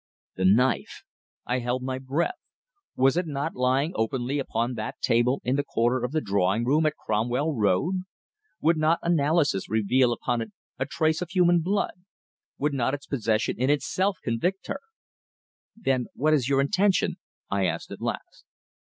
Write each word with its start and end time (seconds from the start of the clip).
The 0.35 0.45
knife! 0.45 1.03
I 1.45 1.59
held 1.59 1.83
my 1.83 1.99
breath. 1.99 2.39
Was 2.95 3.17
it 3.17 3.27
not 3.27 3.53
lying 3.55 3.91
openly 3.93 4.39
upon 4.39 4.73
that 4.73 4.99
table 4.99 5.39
in 5.43 5.57
the 5.57 5.63
corner 5.63 6.03
of 6.03 6.11
the 6.11 6.21
drawing 6.21 6.65
room 6.65 6.87
at 6.87 6.95
Cromwell 6.95 7.53
Road? 7.53 8.01
Would 8.61 8.77
not 8.77 8.97
analysis 9.03 9.69
reveal 9.69 10.11
upon 10.11 10.41
it 10.41 10.53
a 10.79 10.87
trace 10.87 11.21
of 11.21 11.29
human 11.29 11.61
blood? 11.61 12.03
Would 12.57 12.73
not 12.73 12.95
its 12.95 13.05
possession 13.05 13.59
in 13.61 13.69
itself 13.69 14.17
convict 14.23 14.65
her? 14.65 14.79
"Then 15.75 16.07
what 16.15 16.33
is 16.33 16.49
your 16.49 16.61
intention?" 16.61 17.17
I 17.51 17.67
asked, 17.67 17.91
at 17.91 18.01
last. 18.01 18.43